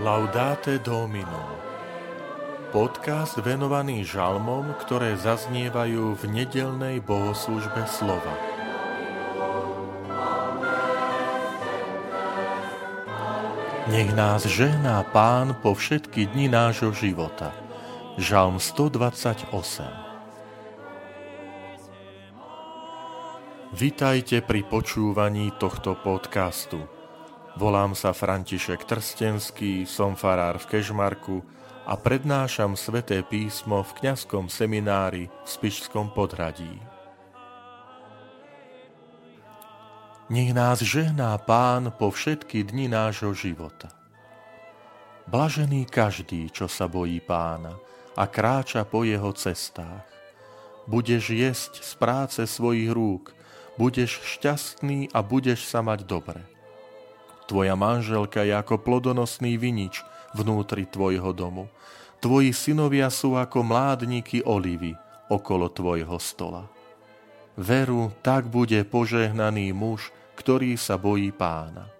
[0.00, 1.60] Laudate Domino
[2.72, 8.32] Podcast venovaný žalmom, ktoré zaznievajú v nedelnej bohoslužbe slova.
[13.92, 17.52] Nech nás žehná Pán po všetky dni nášho života.
[18.16, 19.52] Žalm 128
[23.76, 26.99] Vitajte pri počúvaní tohto podcastu.
[27.58, 31.42] Volám sa František Trstenský, som farár v Kežmarku
[31.82, 36.78] a prednášam sveté písmo v kňazskom seminári v Spišskom podhradí.
[40.30, 43.90] Nech nás žehná Pán po všetky dni nášho života.
[45.26, 47.74] Blažený každý, čo sa bojí Pána
[48.14, 50.06] a kráča po jeho cestách.
[50.86, 53.34] Budeš jesť z práce svojich rúk,
[53.74, 56.59] budeš šťastný a budeš sa mať dobre
[57.50, 60.06] Tvoja manželka je ako plodonosný vinič
[60.38, 61.66] vnútri tvojho domu.
[62.22, 64.94] Tvoji synovia sú ako mládniky olivy
[65.26, 66.70] okolo tvojho stola.
[67.58, 71.90] Veru, tak bude požehnaný muž, ktorý sa bojí pána.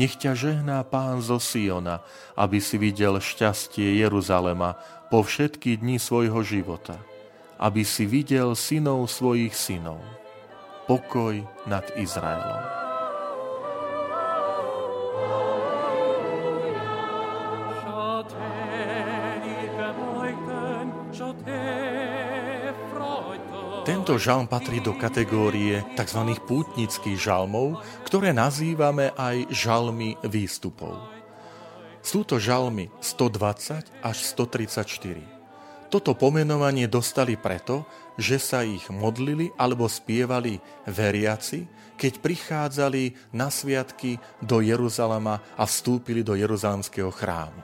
[0.00, 2.00] Nech ťa žehná pán zo Siona,
[2.32, 4.80] aby si videl šťastie Jeruzalema
[5.12, 6.96] po všetky dni svojho života,
[7.60, 10.00] aby si videl synov svojich synov.
[10.88, 12.83] Pokoj nad Izraelom.
[23.84, 26.20] Tento žalm patrí do kategórie tzv.
[26.48, 31.04] pútnických žalmov, ktoré nazývame aj žalmy výstupov.
[32.00, 34.88] Sú to žalmy 120 až 134.
[35.92, 37.84] Toto pomenovanie dostali preto,
[38.16, 41.68] že sa ich modlili alebo spievali veriaci,
[42.00, 47.60] keď prichádzali na sviatky do Jeruzalema a vstúpili do Jeruzalemského chrámu.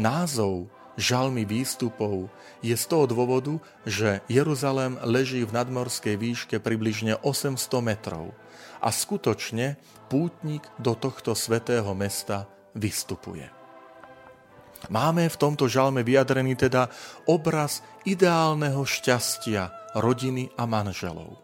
[0.00, 2.30] Názov žalmy výstupov
[2.64, 8.32] je z toho dôvodu, že Jeruzalém leží v nadmorskej výške približne 800 metrov
[8.80, 9.76] a skutočne
[10.08, 13.48] pútnik do tohto svetého mesta vystupuje.
[14.92, 16.92] Máme v tomto žalme vyjadrený teda
[17.24, 21.43] obraz ideálneho šťastia rodiny a manželov.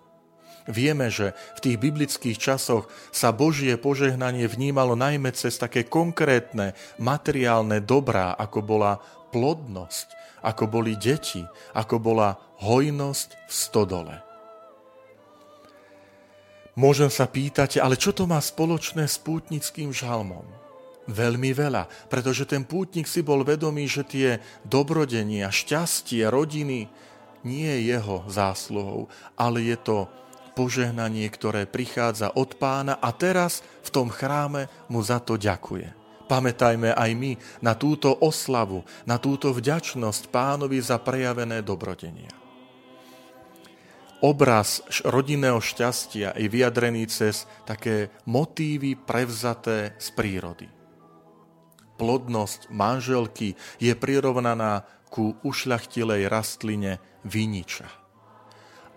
[0.68, 7.80] Vieme, že v tých biblických časoch sa Božie požehnanie vnímalo najmä cez také konkrétne materiálne
[7.80, 9.00] dobrá, ako bola
[9.32, 10.12] plodnosť,
[10.44, 14.16] ako boli deti, ako bola hojnosť v stodole.
[16.78, 20.46] Môžem sa pýtať, ale čo to má spoločné s pútnickým žalmom?
[21.10, 24.28] Veľmi veľa, pretože ten pútnik si bol vedomý, že tie
[24.62, 26.86] dobrodenia, šťastie, rodiny
[27.42, 29.96] nie je jeho zásluhou, ale je to
[30.60, 35.96] požehnanie, ktoré prichádza od pána a teraz v tom chráme mu za to ďakuje.
[36.28, 37.32] Pamätajme aj my
[37.64, 42.28] na túto oslavu, na túto vďačnosť pánovi za prejavené dobrodenia.
[44.20, 50.68] Obraz rodinného šťastia je vyjadrený cez také motívy prevzaté z prírody.
[51.96, 57.88] Plodnosť manželky je prirovnaná ku ušľachtilej rastline viniča.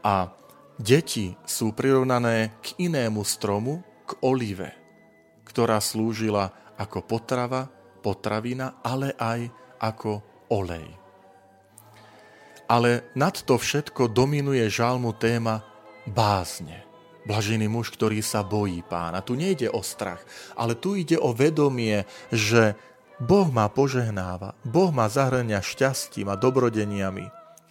[0.04, 0.43] A
[0.78, 4.72] deti sú prirovnané k inému stromu, k olive,
[5.48, 7.70] ktorá slúžila ako potrava,
[8.04, 9.48] potravina, ale aj
[9.80, 10.12] ako
[10.52, 10.88] olej.
[12.68, 15.62] Ale nad to všetko dominuje žalmu téma
[16.08, 16.84] bázne.
[17.24, 19.24] Blažený muž, ktorý sa bojí pána.
[19.24, 20.20] Tu nejde o strach,
[20.60, 22.76] ale tu ide o vedomie, že
[23.24, 27.24] Boh ma požehnáva, Boh ma zahrania šťastím a dobrodeniami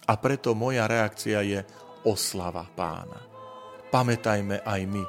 [0.07, 1.59] a preto moja reakcia je
[2.07, 3.19] oslava pána.
[3.89, 5.03] Pamätajme aj my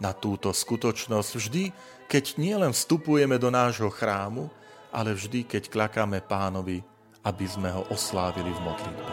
[0.00, 1.64] na túto skutočnosť vždy,
[2.08, 4.48] keď nielen vstupujeme do nášho chrámu,
[4.90, 6.82] ale vždy, keď klakáme pánovi,
[7.22, 9.12] aby sme ho oslávili v modlitbe.